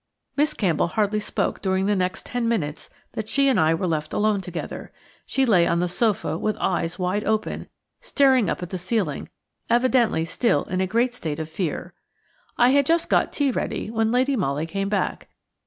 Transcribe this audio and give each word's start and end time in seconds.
Miss 0.35 0.55
Campbell 0.55 0.87
hardly 0.87 1.19
spoke 1.19 1.61
during 1.61 1.85
the 1.85 1.95
next 1.95 2.25
ten 2.25 2.47
minutes 2.47 2.89
that 3.11 3.29
she 3.29 3.47
and 3.47 3.59
I 3.59 3.75
were 3.75 3.85
left 3.85 4.13
alone 4.13 4.41
together. 4.41 4.91
She 5.27 5.45
lay 5.45 5.67
on 5.67 5.77
the 5.77 5.87
sofa 5.87 6.39
with 6.39 6.57
eyes 6.57 6.97
wide 6.97 7.23
open, 7.23 7.67
staring 7.99 8.49
up 8.49 8.63
at 8.63 8.71
the 8.71 8.79
ceiling, 8.79 9.29
evidently 9.69 10.25
still 10.25 10.63
in 10.63 10.81
a 10.81 10.87
great 10.87 11.13
state 11.13 11.37
of 11.37 11.51
fear. 11.51 11.93
I 12.57 12.69
had 12.71 12.87
just 12.87 13.11
got 13.11 13.31
tea 13.31 13.51
ready 13.51 13.91
when 13.91 14.11
Lady 14.11 14.35
Molly 14.35 14.65
came 14.65 14.89
back. 14.89 15.29